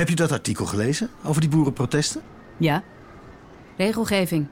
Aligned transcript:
Heb 0.00 0.08
je 0.08 0.14
dat 0.14 0.32
artikel 0.32 0.66
gelezen 0.66 1.08
over 1.24 1.40
die 1.40 1.50
boerenprotesten? 1.50 2.20
Ja. 2.56 2.82
Regelgeving. 3.76 4.46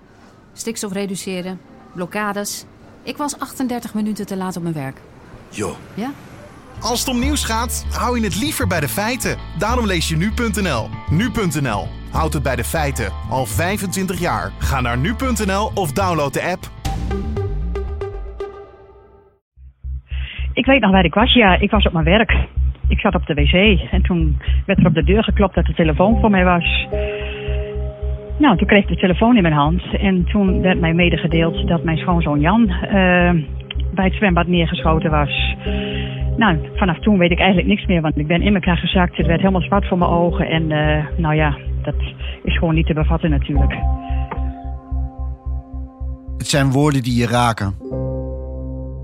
Stikstof 0.53 0.93
reduceren. 0.93 1.61
Blokkades. 1.95 2.64
Ik 3.03 3.17
was 3.17 3.38
38 3.38 3.95
minuten 3.95 4.26
te 4.26 4.37
laat 4.37 4.56
op 4.56 4.62
mijn 4.62 4.74
werk. 4.74 5.00
Jo. 5.50 5.76
Ja? 5.95 6.11
Als 6.80 7.00
het 7.00 7.08
om 7.08 7.19
nieuws 7.19 7.45
gaat, 7.45 7.87
hou 7.90 8.19
je 8.19 8.24
het 8.24 8.40
liever 8.40 8.66
bij 8.66 8.80
de 8.80 8.88
feiten. 8.88 9.37
Daarom 9.58 9.87
lees 9.87 10.08
je 10.08 10.16
nu.nl. 10.16 10.89
Nu.nl. 11.11 11.89
Houd 12.11 12.33
het 12.33 12.43
bij 12.43 12.57
de 12.57 12.65
feiten. 12.65 13.12
Al 13.30 13.46
25 13.46 14.21
jaar. 14.21 14.53
Ga 14.59 14.80
naar 14.80 14.99
nu.nl 14.99 15.71
of 15.75 15.93
download 15.93 16.33
de 16.33 16.43
app. 16.43 16.71
Ik 20.53 20.67
weet 20.67 20.80
nog 20.80 20.91
waar 20.91 21.05
ik 21.05 21.15
was. 21.15 21.35
Ja, 21.35 21.61
ik 21.61 21.71
was 21.71 21.87
op 21.87 21.93
mijn 21.93 22.05
werk. 22.05 22.49
Ik 22.89 23.00
zat 23.00 23.14
op 23.14 23.27
de 23.27 23.34
wc 23.34 23.80
en 23.91 24.02
toen 24.02 24.39
werd 24.66 24.79
er 24.79 24.86
op 24.86 24.95
de 24.95 25.05
deur 25.05 25.25
geklopt 25.25 25.55
dat 25.55 25.66
de 25.66 25.75
telefoon 25.75 26.20
voor 26.20 26.30
mij 26.30 26.45
was. 26.45 26.87
Nou, 28.38 28.56
toen 28.56 28.66
kreeg 28.66 28.83
ik 28.83 28.88
de 28.88 28.97
telefoon 28.97 29.37
in 29.37 29.42
mijn 29.42 29.55
hand 29.55 29.83
en 30.01 30.24
toen 30.24 30.61
werd 30.61 30.80
mij 30.80 30.95
medegedeeld 30.95 31.69
dat 31.69 31.84
mijn 31.84 31.97
schoonzoon 31.97 32.41
Jan 32.41 32.69
eh, 32.69 33.30
bij 33.95 34.05
het 34.05 34.14
zwembad 34.14 34.47
neergeschoten 34.47 35.11
was. 35.11 35.56
Nou, 36.37 36.59
vanaf 36.74 36.98
toen 36.98 37.19
weet 37.19 37.30
ik 37.30 37.38
eigenlijk 37.38 37.69
niks 37.69 37.87
meer, 37.87 38.01
want 38.01 38.19
ik 38.19 38.27
ben 38.27 38.42
in 38.42 38.55
elkaar 38.55 38.77
gezakt. 38.77 39.16
Het 39.16 39.27
werd 39.27 39.41
helemaal 39.41 39.61
zwart 39.61 39.89
voor 39.89 39.98
mijn 39.98 40.11
ogen 40.11 40.47
en 40.48 40.70
eh, 40.70 41.05
nou 41.16 41.34
ja, 41.34 41.56
dat 41.83 41.95
is 42.42 42.59
gewoon 42.59 42.75
niet 42.75 42.86
te 42.86 42.95
bevatten 42.95 43.30
natuurlijk. 43.30 43.75
Het 46.36 46.47
zijn 46.47 46.70
woorden 46.70 47.02
die 47.02 47.20
je 47.20 47.27
raken. 47.27 47.75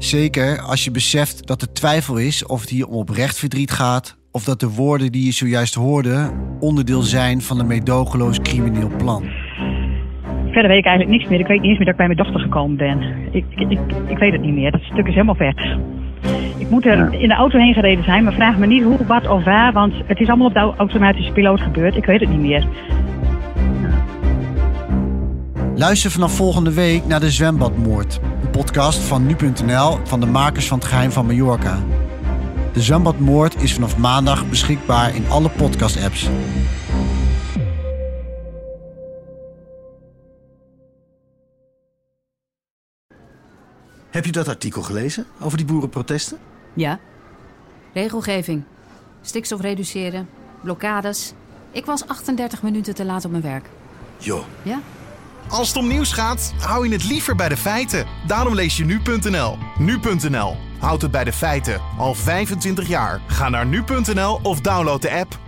Zeker 0.05 0.61
als 0.61 0.85
je 0.85 0.91
beseft 0.91 1.47
dat 1.47 1.63
er 1.63 1.73
twijfel 1.73 2.17
is 2.17 2.47
of 2.47 2.61
het 2.61 2.71
hier 2.71 2.87
om 2.87 2.95
oprecht 2.95 3.39
verdriet 3.39 3.71
gaat... 3.71 4.17
of 4.33 4.45
dat 4.45 4.61
de 4.61 4.69
woorden 4.69 5.13
die 5.13 5.25
je 5.25 5.33
zojuist 5.33 5.75
hoorde 5.75 6.31
onderdeel 6.61 7.03
zijn 7.03 7.41
van 7.43 7.59
een 7.59 7.67
meedogenloos 7.67 8.41
crimineel 8.41 8.91
plan. 8.97 9.23
Verder 10.45 10.69
weet 10.69 10.79
ik 10.79 10.87
eigenlijk 10.87 11.09
niks 11.09 11.31
meer. 11.31 11.41
Ik 11.41 11.47
weet 11.47 11.61
niet 11.61 11.69
eens 11.69 11.79
meer 11.79 11.87
dat 11.87 11.95
ik 11.95 12.07
bij 12.07 12.07
mijn 12.07 12.19
dochter 12.19 12.41
gekomen 12.41 12.77
ben. 12.77 13.01
Ik, 13.33 13.45
ik, 13.51 13.79
ik, 14.09 14.19
weet 14.19 14.33
het 14.33 14.41
niet 14.41 14.55
meer. 14.55 14.71
Dat 14.71 14.81
stuk 14.81 15.07
is 15.07 15.15
helemaal 15.15 15.37
weg. 15.37 15.77
Ik 16.59 16.71
moet 16.71 16.87
er 16.87 17.15
in 17.15 17.29
de 17.29 17.35
auto 17.35 17.59
heen 17.59 17.75
gereden 17.75 18.05
zijn, 18.05 18.25
maar 18.25 18.33
vraag 18.33 18.59
me 18.59 18.67
niet 18.67 18.83
hoe, 18.83 19.07
wat 19.07 19.29
of 19.29 19.45
waar, 19.45 19.73
want 19.73 19.95
het 20.07 20.21
is 20.21 20.29
allemaal 20.29 20.47
op 20.47 20.55
de 20.55 20.73
automatische 20.77 21.33
piloot 21.33 21.61
gebeurd. 21.61 21.97
Ik 21.97 22.05
weet 22.05 22.21
het 22.21 22.31
niet 22.31 22.41
meer. 22.41 22.67
Luister 25.77 26.11
vanaf 26.11 26.37
volgende 26.37 26.73
week 26.73 27.05
naar 27.07 27.21
de 27.21 27.31
Zwembadmoord. 27.31 28.21
Een 28.43 28.51
podcast 28.51 28.99
van 28.99 29.27
nu.nl 29.27 29.99
van 30.05 30.21
de 30.21 30.27
makers 30.27 30.69
van 30.69 30.79
het 30.79 30.87
geheim 30.87 31.11
van 31.11 31.27
Mallorca. 31.27 31.83
De 32.73 32.83
Zwembadmoord 32.83 33.63
is 33.63 33.75
vanaf 33.75 33.97
maandag 33.97 34.49
beschikbaar 34.49 35.15
in 35.15 35.29
alle 35.29 35.51
podcast-apps. 35.51 36.29
Heb 44.11 44.25
je 44.25 44.33
dat 44.33 44.49
artikel 44.49 44.83
gelezen 44.83 45.27
over 45.41 45.57
die 45.57 45.67
boerenprotesten? 45.67 46.39
Ja. 46.75 46.99
Regelgeving. 47.95 48.63
Stikstof 49.21 49.61
reduceren. 49.61 50.29
Blokkades. 50.63 51.33
Ik 51.71 51.85
was 51.85 52.07
38 52.07 52.63
minuten 52.63 52.95
te 52.95 53.05
laat 53.05 53.25
op 53.25 53.31
mijn 53.31 53.43
werk. 53.43 53.69
Jo. 54.19 54.45
Ja? 54.63 54.81
Als 55.49 55.69
het 55.69 55.77
om 55.77 55.89
nieuws 55.89 56.13
gaat, 56.13 56.55
hou 56.59 56.87
je 56.89 56.93
het 56.93 57.05
liever 57.05 57.37
bij 57.37 57.49
de 57.49 57.57
feiten. 57.57 58.07
Daarom 58.27 58.55
lees 58.55 58.77
je 58.77 58.85
nu.nl. 58.85 59.59
Nu.nl. 59.79 60.57
Houd 60.79 61.03
het 61.03 61.11
bij 61.11 61.25
de 61.25 61.33
feiten. 61.33 61.81
Al 61.99 62.15
25 62.15 62.89
jaar. 62.89 63.21
Ga 63.27 63.49
naar 63.49 63.67
nu.nl 63.67 64.41
of 64.43 64.61
download 64.61 65.03
de 65.03 65.11
app. 65.11 65.39